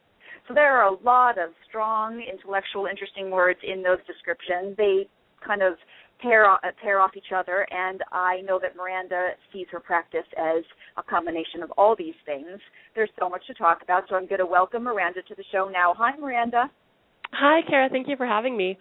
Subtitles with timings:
[0.47, 4.75] So there are a lot of strong, intellectual, interesting words in those descriptions.
[4.79, 5.07] They
[5.45, 5.75] kind of
[6.21, 10.65] pair off, pair off each other, and I know that Miranda sees her practice as
[10.97, 12.61] a combination of all these things.
[12.95, 15.71] There's so much to talk about, so I'm going to welcome Miranda to the show
[15.73, 15.95] now.
[15.97, 16.71] Hi, Miranda.
[17.33, 17.89] Hi, Kara.
[17.89, 18.79] Thank you for having me.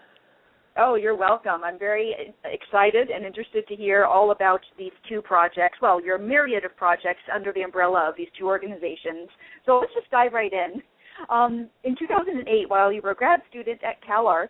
[0.79, 1.63] Oh, you're welcome.
[1.63, 2.13] I'm very
[2.45, 5.79] excited and interested to hear all about these two projects.
[5.81, 9.27] Well, your myriad of projects under the umbrella of these two organizations.
[9.65, 10.81] So let's just dive right in.
[11.29, 14.49] Um, in 2008, while you were a grad student at CalArts,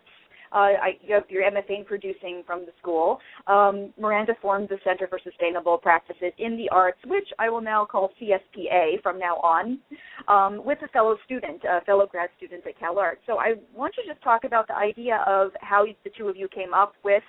[0.56, 3.18] I, you have your MFA in producing from the school.
[3.46, 7.84] Um, Miranda formed the Center for Sustainable Practices in the Arts, which I will now
[7.84, 9.78] call CSPA from now on,
[10.28, 13.18] um, with a fellow student, a fellow grad student at CalArts.
[13.26, 16.48] So I want to just talk about the idea of how the two of you
[16.48, 17.22] came up with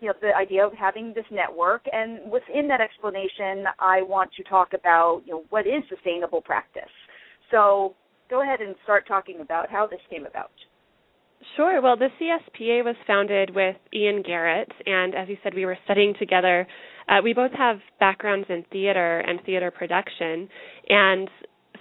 [0.00, 4.42] you know the idea of having this network and within that explanation i want to
[4.42, 6.82] talk about you know what is sustainable practice
[7.50, 7.94] so
[8.28, 10.50] go ahead and start talking about how this came about
[11.56, 11.80] Sure.
[11.80, 16.14] Well, the CSPA was founded with Ian Garrett, and as you said, we were studying
[16.18, 16.66] together.
[17.08, 20.48] Uh, we both have backgrounds in theater and theater production,
[20.88, 21.28] and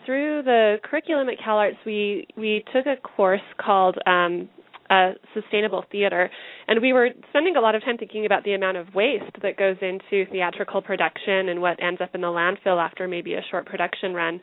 [0.05, 4.49] through the curriculum at CalArts, we we took a course called um,
[4.89, 6.29] uh, Sustainable Theater,
[6.67, 9.57] and we were spending a lot of time thinking about the amount of waste that
[9.57, 13.65] goes into theatrical production and what ends up in the landfill after maybe a short
[13.65, 14.39] production run.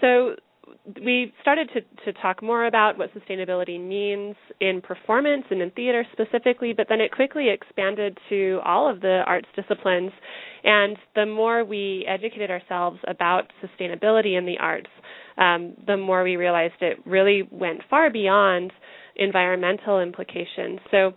[0.00, 0.36] So
[1.02, 1.80] we started to,
[2.12, 7.00] to talk more about what sustainability means in performance and in theater specifically, but then
[7.00, 10.12] it quickly expanded to all of the arts disciplines.
[10.62, 14.90] And the more we educated ourselves about sustainability in the arts,
[15.36, 18.72] um, the more we realized it really went far beyond
[19.16, 20.80] environmental implications.
[20.90, 21.12] So,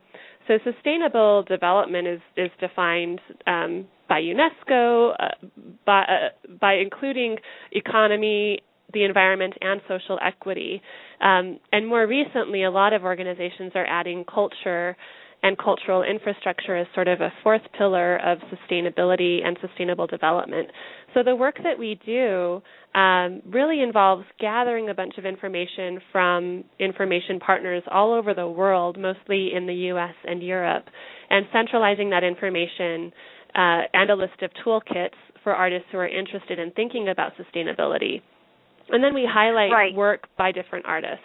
[0.48, 5.28] so sustainable development is is defined um, by UNESCO uh,
[5.86, 7.38] by uh, by including
[7.74, 8.62] economy
[8.94, 10.82] the environment and social equity.
[11.22, 14.96] Um, and more recently, a lot of organizations are adding culture
[15.44, 20.68] and cultural infrastructure as sort of a fourth pillar of sustainability and sustainable development.
[21.14, 22.62] So the work that we do
[22.96, 28.98] um, really involves gathering a bunch of information from information partners all over the world,
[29.00, 30.16] mostly in the U.S.
[30.26, 30.86] and Europe,
[31.30, 33.12] and centralizing that information
[33.54, 35.12] uh, and a list of toolkits
[35.44, 38.22] for artists who are interested in thinking about sustainability.
[38.90, 39.94] And then we highlight right.
[39.94, 41.24] work by different artists.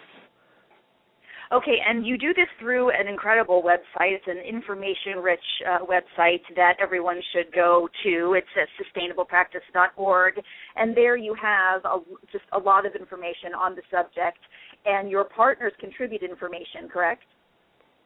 [1.53, 4.13] Okay, and you do this through an incredible website.
[4.13, 5.39] It's an information-rich
[5.69, 8.33] uh, website that everyone should go to.
[8.33, 10.41] It's at sustainablepractice.org,
[10.75, 11.99] and there you have a,
[12.31, 14.39] just a lot of information on the subject.
[14.85, 17.23] And your partners contribute information, correct?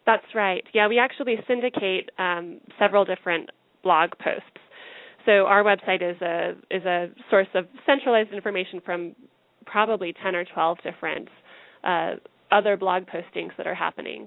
[0.05, 0.63] That's right.
[0.73, 3.49] Yeah, we actually syndicate um, several different
[3.81, 4.59] blog posts.
[5.25, 9.15] So our website is a is a source of centralized information from
[9.69, 11.27] probably 10 or 12 different
[11.83, 12.15] uh,
[12.51, 14.25] other blog postings that are happening,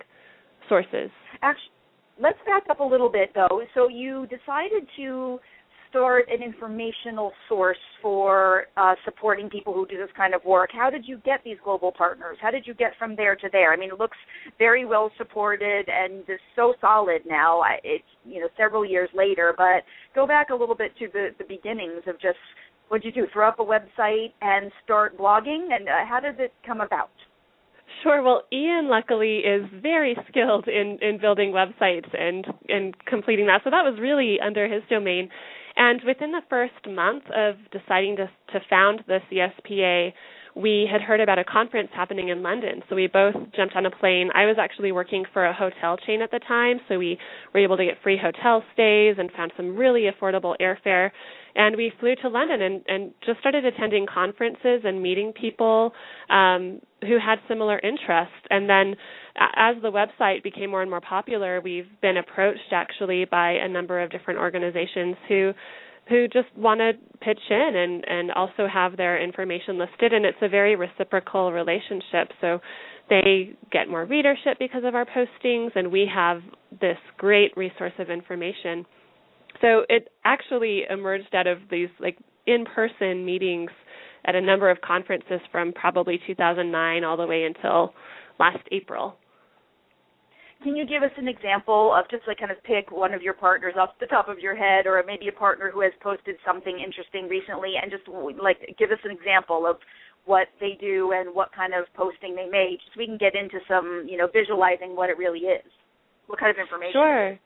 [0.69, 1.11] sources.
[1.43, 1.73] Actually,
[2.21, 3.63] let's back up a little bit though.
[3.75, 5.41] So you decided to
[5.91, 10.71] start an informational source for uh, supporting people who do this kind of work?
[10.73, 12.39] How did you get these global partners?
[12.41, 13.73] How did you get from there to there?
[13.73, 14.17] I mean, it looks
[14.59, 17.63] very well supported and is so solid now.
[17.83, 19.83] It's you know several years later, but
[20.15, 22.39] go back a little bit to the the beginnings of just
[22.91, 23.29] what did you do?
[23.33, 27.11] Throw up a website and start blogging, and uh, how did it come about?
[28.03, 28.21] Sure.
[28.21, 33.61] Well, Ian luckily is very skilled in in building websites and and completing that.
[33.63, 35.29] So that was really under his domain.
[35.77, 40.13] And within the first month of deciding to to found the CSPA,
[40.55, 42.83] we had heard about a conference happening in London.
[42.89, 44.31] So we both jumped on a plane.
[44.35, 47.19] I was actually working for a hotel chain at the time, so we
[47.55, 51.11] were able to get free hotel stays and found some really affordable airfare.
[51.55, 55.93] And we flew to London and, and just started attending conferences and meeting people
[56.29, 58.35] um, who had similar interests.
[58.51, 58.95] And then
[59.57, 64.01] as the website became more and more popular, we've been approached actually by a number
[64.01, 65.53] of different organizations who
[66.09, 70.39] who just want to pitch in and and also have their information listed and it's
[70.43, 72.29] a very reciprocal relationship.
[72.41, 72.61] So
[73.09, 76.41] they get more readership because of our postings and we have
[76.81, 78.87] this great resource of information.
[79.61, 82.17] So it actually emerged out of these like
[82.47, 83.71] in-person meetings
[84.25, 87.95] at a number of conferences from probably 2009 all the way until
[88.39, 89.17] last April
[90.63, 93.35] can you give us an example of just like kind of pick one of your
[93.35, 96.79] partners off the top of your head, or maybe a partner who has posted something
[96.79, 98.05] interesting recently, and just
[98.43, 99.77] like give us an example of
[100.27, 103.59] what they do and what kind of posting they made, so we can get into
[103.67, 105.65] some, you know, visualizing what it really is.
[106.27, 106.93] What kind of information?
[106.93, 107.39] Sure.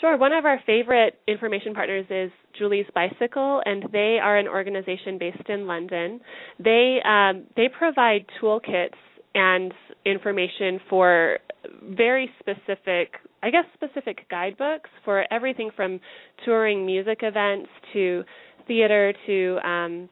[0.00, 0.16] Sure.
[0.16, 5.48] One of our favorite information partners is Julie's Bicycle, and they are an organization based
[5.48, 6.20] in London.
[6.58, 8.98] They um, they provide toolkits
[9.34, 9.72] and
[10.04, 11.38] information for
[11.82, 16.00] very specific, I guess, specific guidebooks for everything from
[16.44, 18.22] touring music events to
[18.66, 20.08] theater to um,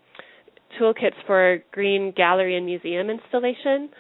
[0.81, 3.91] toolkits for green gallery and museum installation.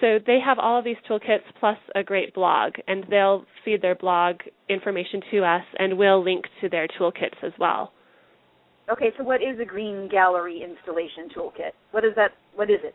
[0.00, 3.96] So they have all of these toolkits plus a great blog, and they'll feed their
[3.96, 4.36] blog
[4.68, 7.92] information to us, and we'll link to their toolkits as well.
[8.90, 11.72] Okay, so what is a green gallery installation toolkit?
[11.90, 12.30] What is that?
[12.54, 12.94] What is it?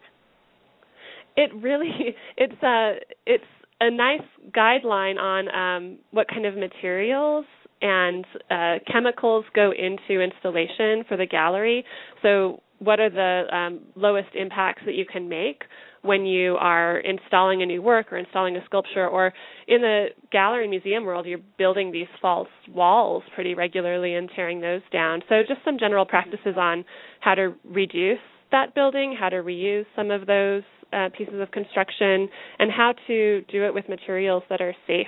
[1.35, 2.95] It really it's a
[3.25, 3.44] it's
[3.81, 4.21] a nice
[4.56, 7.45] guideline on um, what kind of materials
[7.81, 11.83] and uh, chemicals go into installation for the gallery.
[12.21, 15.63] So, what are the um, lowest impacts that you can make
[16.01, 19.33] when you are installing a new work or installing a sculpture, or
[19.69, 24.81] in the gallery museum world, you're building these false walls pretty regularly and tearing those
[24.91, 25.21] down.
[25.30, 26.85] So, just some general practices on
[27.19, 28.19] how to reduce
[28.51, 30.63] that building, how to reuse some of those
[30.94, 32.30] uh, pieces of construction,
[32.60, 35.07] and how to do it with materials that are safe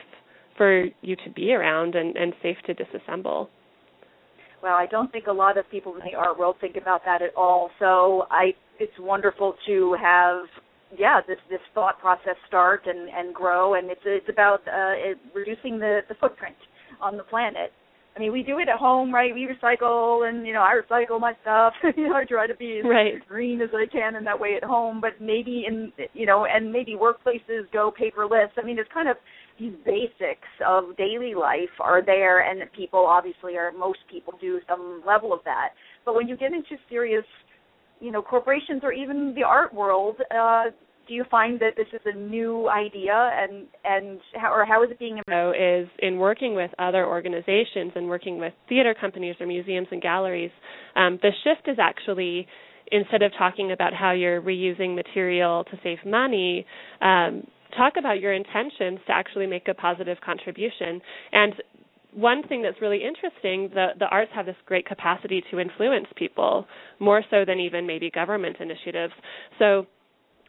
[0.57, 3.47] for you to be around and, and safe to disassemble.
[4.63, 7.21] Well, I don't think a lot of people in the art world think about that
[7.21, 7.69] at all.
[7.77, 10.45] So I, it's wonderful to have,
[10.97, 14.93] yeah, this this thought process start and and grow, and it's it's about uh,
[15.35, 16.55] reducing the the footprint
[17.01, 17.71] on the planet
[18.15, 19.33] I mean, we do it at home, right?
[19.33, 21.73] We recycle, and you know, I recycle my stuff.
[21.97, 23.15] you know, I try to be as right.
[23.27, 25.01] green as I can in that way at home.
[25.01, 28.49] But maybe in, you know, and maybe workplaces go paperless.
[28.57, 29.17] I mean, it's kind of
[29.59, 33.73] these basics of daily life are there, and people obviously are.
[33.73, 35.69] Most people do some level of that.
[36.05, 37.25] But when you get into serious,
[37.99, 40.65] you know, corporations or even the art world, uh,
[41.07, 44.91] do you find that this is a new idea and and how or how is
[44.91, 49.47] it being so is in working with other organizations and working with theater companies or
[49.47, 50.51] museums and galleries
[50.95, 52.47] um, the shift is actually
[52.91, 56.65] instead of talking about how you're reusing material to save money
[57.01, 57.45] um,
[57.75, 61.53] talk about your intentions to actually make a positive contribution and
[62.15, 66.65] one thing that's really interesting, the, the arts have this great capacity to influence people,
[66.99, 69.13] more so than even maybe government initiatives.
[69.59, 69.85] So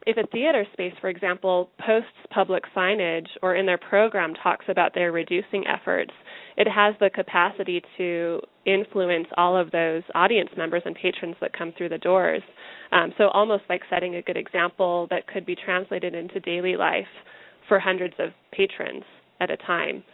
[0.06, 4.94] if a theater space, for example, posts public signage or in their program talks about
[4.94, 6.12] their reducing efforts,
[6.56, 11.72] it has the capacity to influence all of those audience members and patrons that come
[11.76, 12.42] through the doors.
[12.92, 17.04] Um, so, almost like setting a good example that could be translated into daily life
[17.66, 19.02] for hundreds of patrons
[19.40, 20.04] at a time.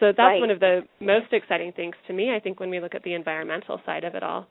[0.00, 0.40] So, that's right.
[0.40, 3.14] one of the most exciting things to me, I think, when we look at the
[3.14, 4.46] environmental side of it all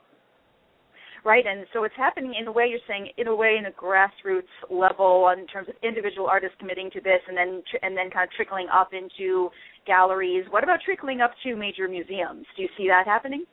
[1.25, 1.45] right?
[1.45, 4.43] And so it's happening in a way you're saying, in a way, in a grassroots
[4.69, 8.31] level, in terms of individual artists committing to this, and then and then kind of
[8.35, 9.49] trickling up into
[9.85, 10.45] galleries.
[10.49, 12.45] What about trickling up to major museums?
[12.55, 13.45] Do you see that happening?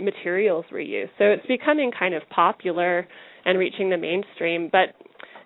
[0.00, 1.08] Materials reuse.
[1.18, 3.06] So it's becoming kind of popular
[3.44, 4.94] and reaching the mainstream, but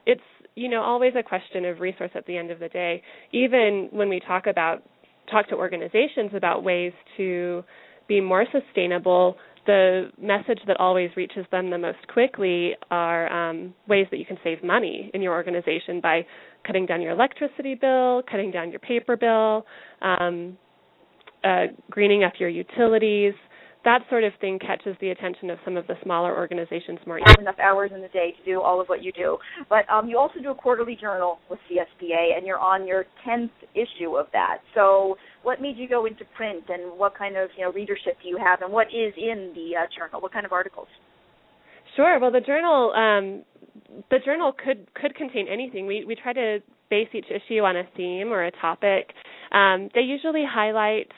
[0.07, 0.23] it's
[0.55, 3.02] you know always a question of resource at the end of the day.
[3.33, 4.83] Even when we talk about
[5.31, 7.62] talk to organizations about ways to
[8.09, 9.37] be more sustainable,
[9.68, 14.38] the message that always reaches them the most quickly are um, ways that you can
[14.42, 16.25] save money in your organization by
[16.66, 19.66] cutting down your electricity bill, cutting down your paper bill,
[20.00, 20.56] um,
[21.44, 23.34] uh, greening up your utilities,
[23.88, 27.40] that sort of thing catches the attention of some of the smaller organizations more easily.
[27.40, 29.38] Enough hours in the day to do all of what you do.
[29.71, 33.49] But um, you also do a quarterly journal with CSPA, and you're on your 10th
[33.75, 34.59] issue of that.
[34.75, 38.28] So what made you go into print, and what kind of you know readership do
[38.28, 40.21] you have, and what is in the uh, journal?
[40.21, 40.88] What kind of articles?
[41.97, 42.21] Sure.
[42.21, 43.42] Well, the journal um,
[44.11, 45.87] the journal could could contain anything.
[45.87, 46.59] We we try to
[46.90, 49.12] base each issue on a theme or a topic.
[49.52, 51.09] Um, they usually highlight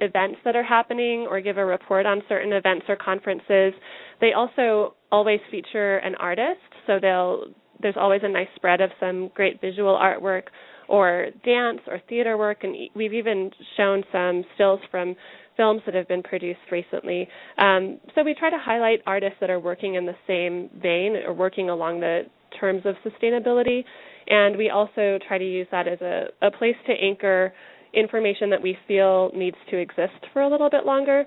[0.00, 3.72] events that are happening or give a report on certain events or conferences.
[4.20, 7.44] They also always feature an artist, so they'll
[7.82, 10.42] there's always a nice spread of some great visual artwork
[10.88, 15.14] or dance or theater work and we've even shown some stills from
[15.56, 17.28] films that have been produced recently.
[17.58, 21.32] Um, so we try to highlight artists that are working in the same vein or
[21.32, 22.22] working along the
[22.58, 23.84] terms of sustainability.
[24.26, 27.52] And we also try to use that as a, a place to anchor
[27.94, 31.24] information that we feel needs to exist for a little bit longer.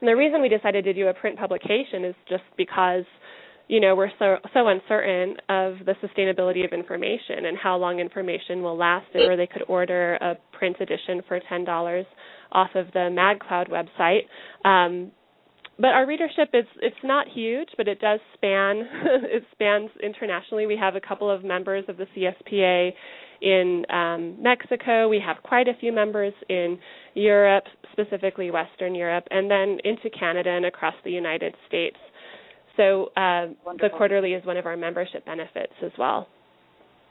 [0.00, 3.04] And the reason we decided to do a print publication is just because
[3.68, 8.62] you know we're so so uncertain of the sustainability of information and how long information
[8.62, 12.04] will last and where they could order a print edition for ten dollars
[12.52, 14.24] off of the MagCloud website.
[14.68, 15.10] Um,
[15.78, 20.66] but our readership is it's not huge, but it does span it spans internationally.
[20.66, 22.90] We have a couple of members of the CSPA
[23.42, 25.08] in um, Mexico.
[25.08, 26.78] We have quite a few members in
[27.14, 31.96] Europe, specifically Western Europe, and then into Canada and across the United States.
[32.76, 33.46] So uh,
[33.80, 36.26] the quarterly is one of our membership benefits as well.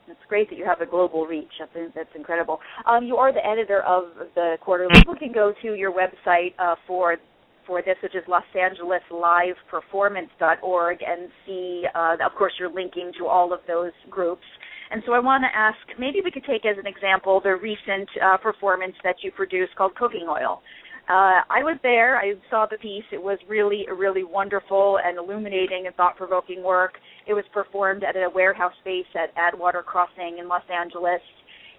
[0.08, 1.52] It's great that you have a global reach.
[1.60, 2.60] That's, that's incredible.
[2.86, 4.06] Um, you are the editor of
[4.36, 4.92] the quarterly.
[4.96, 7.18] People can go to your website uh, for
[7.66, 11.84] for this, which is Los Angeles Live Performance.org, and see.
[11.94, 14.46] Uh, of course, you're linking to all of those groups.
[14.92, 18.08] And so I want to ask, maybe we could take as an example the recent
[18.24, 20.62] uh, performance that you produced called Cooking Oil.
[21.10, 22.18] Uh, I was there.
[22.18, 23.04] I saw the piece.
[23.12, 26.94] It was really, really wonderful and illuminating and thought-provoking work.
[27.28, 31.20] It was performed at a warehouse space at Atwater Crossing in Los Angeles,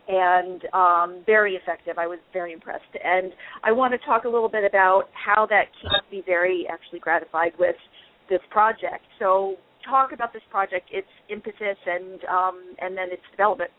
[0.09, 1.99] and um, very effective.
[1.99, 2.85] I was very impressed.
[3.03, 3.33] And
[3.63, 7.53] I want to talk a little bit about how that keeps me very actually gratified
[7.59, 7.77] with
[8.29, 9.05] this project.
[9.19, 9.57] So,
[9.89, 13.71] talk about this project, its impetus, and um, and then its development.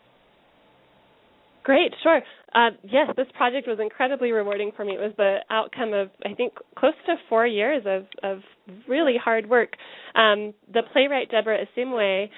[1.66, 2.22] Great, sure.
[2.54, 4.92] Uh, yes, this project was incredibly rewarding for me.
[4.92, 8.38] It was the outcome of, I think, close to four years of, of
[8.86, 9.70] really hard work.
[10.14, 12.28] Um, the playwright Deborah Asiimwe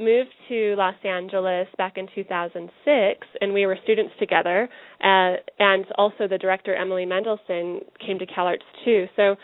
[0.00, 4.68] moved to Los Angeles back in 2006, and we were students together.
[5.02, 9.06] Uh, and also, the director Emily Mendelsohn came to CalArts too.
[9.16, 9.36] So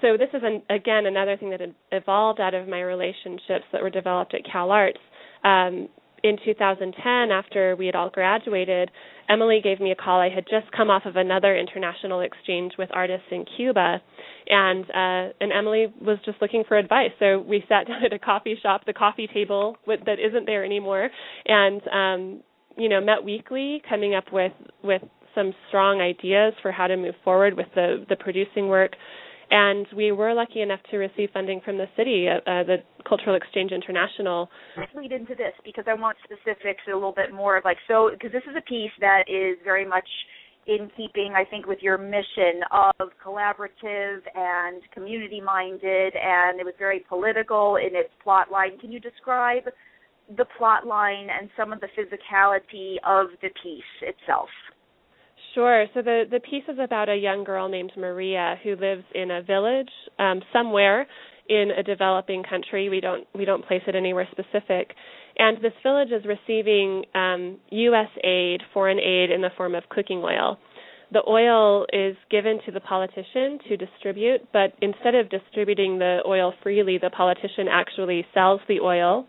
[0.00, 1.60] so this is an, again another thing that
[1.92, 4.98] evolved out of my relationships that were developed at CalArts.
[5.44, 5.88] Um,
[6.24, 8.90] in 2010, after we had all graduated,
[9.28, 10.20] Emily gave me a call.
[10.20, 14.00] I had just come off of another international exchange with artists in Cuba,
[14.48, 17.10] and uh, and Emily was just looking for advice.
[17.18, 20.64] So we sat down at a coffee shop, the coffee table with, that isn't there
[20.64, 21.10] anymore,
[21.44, 22.42] and um,
[22.78, 24.52] you know met weekly, coming up with
[24.82, 25.02] with
[25.34, 28.92] some strong ideas for how to move forward with the the producing work
[29.50, 32.76] and we were lucky enough to receive funding from the city, uh, uh, the
[33.08, 34.48] Cultural Exchange International.
[34.94, 38.32] Lead into this because I want specifics a little bit more of like so because
[38.32, 40.08] this is a piece that is very much
[40.66, 46.74] in keeping, I think, with your mission of collaborative and community minded, and it was
[46.78, 48.78] very political in its plot line.
[48.78, 49.64] Can you describe
[50.36, 54.48] the plot line and some of the physicality of the piece itself?
[55.54, 55.86] Sure.
[55.94, 59.42] So the the piece is about a young girl named Maria who lives in a
[59.42, 61.06] village um, somewhere
[61.48, 62.88] in a developing country.
[62.88, 64.90] We don't we don't place it anywhere specific,
[65.38, 68.08] and this village is receiving um, U.S.
[68.24, 70.58] aid, foreign aid in the form of cooking oil.
[71.12, 76.52] The oil is given to the politician to distribute, but instead of distributing the oil
[76.62, 79.26] freely, the politician actually sells the oil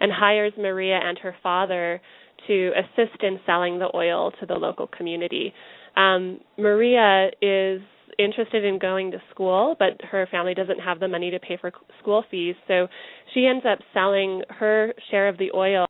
[0.00, 2.00] and hires Maria and her father
[2.46, 5.52] to assist in selling the oil to the local community.
[5.96, 7.80] Um, Maria is
[8.18, 11.72] interested in going to school, but her family doesn't have the money to pay for
[12.00, 12.86] school fees, so
[13.34, 15.86] she ends up selling her share of the oil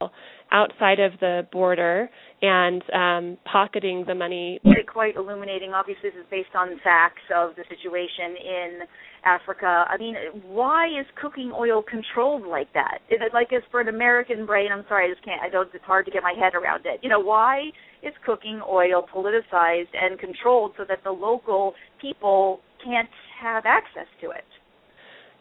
[0.53, 2.09] outside of the border
[2.43, 4.61] and um, pocketing the money.
[4.93, 5.73] Quite illuminating.
[5.75, 8.79] Obviously, this is based on facts of the situation in
[9.27, 9.85] Africa.
[9.89, 10.15] I mean,
[10.47, 12.99] why is cooking oil controlled like that?
[13.11, 14.69] Is it like as for an American brain?
[14.73, 15.43] I'm sorry, I just can't.
[15.43, 15.69] I don't.
[15.75, 17.01] It's hard to get my head around it.
[17.03, 17.71] You know, why
[18.03, 23.09] is cooking oil politicized and controlled so that the local people can't
[23.41, 24.45] have access to it.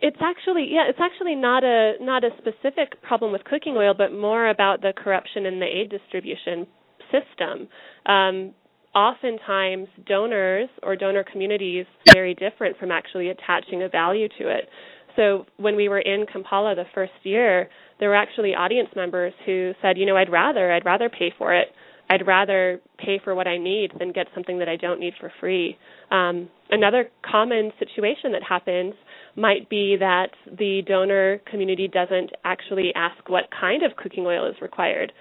[0.02, 4.12] It's actually yeah, it's actually not a not a specific problem with cooking oil, but
[4.12, 6.68] more about the corruption in the aid distribution
[7.12, 7.68] system.
[8.06, 8.54] Um,
[8.96, 14.70] oftentimes, donors or donor communities very different from actually attaching a value to it.
[15.16, 19.74] So when we were in Kampala the first year, there were actually audience members who
[19.82, 21.68] said, you know, I'd rather I'd rather pay for it.
[22.10, 25.32] I'd rather pay for what I need than get something that I don't need for
[25.40, 25.76] free.
[26.12, 28.94] Um, another common situation that happens
[29.36, 34.56] might be that the donor community doesn't actually ask what kind of cooking oil is
[34.62, 35.12] required.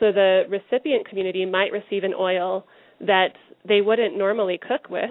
[0.00, 2.66] So the recipient community might receive an oil
[3.06, 3.32] that
[3.66, 5.10] they wouldn't normally cook with.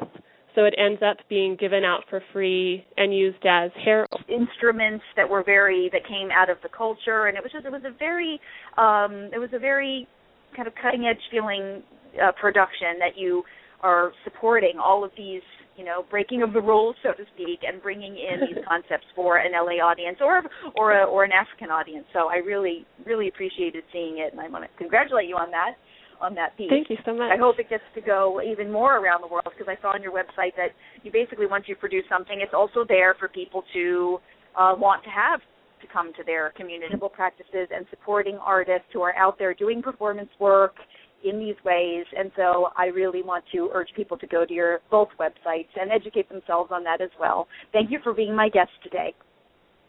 [0.56, 5.28] So it ends up being given out for free and used as hair instruments that
[5.28, 7.98] were very that came out of the culture, and it was just it was a
[7.98, 8.40] very
[8.78, 10.08] um, it was a very
[10.56, 11.82] kind of cutting edge feeling
[12.22, 13.42] uh, production that you
[13.82, 15.42] are supporting all of these
[15.76, 19.38] you know, breaking of the rules, so to speak, and bringing in these concepts for
[19.38, 20.44] an LA audience or
[20.76, 22.06] or a, or an African audience.
[22.14, 25.74] So I really really appreciated seeing it, and I want to congratulate you on that
[26.22, 26.70] on that piece.
[26.70, 27.32] Thank you so much.
[27.32, 30.02] I hope it gets to go even more around the world because I saw on
[30.02, 30.70] your website that
[31.04, 34.20] you basically once you produce something, it's also there for people to
[34.58, 35.40] uh, want to have
[35.82, 40.30] to come to their community practices and supporting artists who are out there doing performance
[40.40, 40.76] work
[41.24, 42.06] in these ways.
[42.18, 45.92] And so I really want to urge people to go to your both websites and
[45.92, 47.48] educate themselves on that as well.
[47.72, 49.14] Thank you for being my guest today.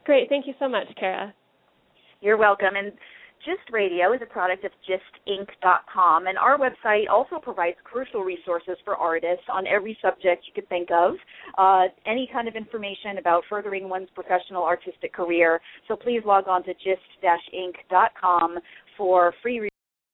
[0.05, 0.29] Great.
[0.29, 1.35] Thank you so much, Kara.
[2.21, 2.77] You're welcome.
[2.77, 2.93] And
[3.47, 8.97] GYST Radio is a product of gyst-ink.com, and our website also provides crucial resources for
[8.97, 11.15] artists on every subject you could think of,
[11.59, 15.61] uh, any kind of information about furthering one's professional artistic career.
[15.89, 18.59] So please log on to gyst-ink.com
[18.97, 19.69] for free